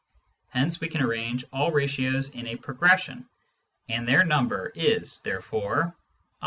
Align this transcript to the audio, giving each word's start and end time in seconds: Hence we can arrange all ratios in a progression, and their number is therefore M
Hence 0.49 0.81
we 0.81 0.87
can 0.87 0.99
arrange 1.01 1.45
all 1.53 1.71
ratios 1.71 2.31
in 2.31 2.47
a 2.47 2.55
progression, 2.55 3.29
and 3.87 4.07
their 4.07 4.25
number 4.25 4.71
is 4.73 5.19
therefore 5.19 5.81
M 5.81 5.93